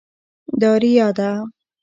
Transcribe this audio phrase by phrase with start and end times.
[0.61, 1.29] دا ریا ده.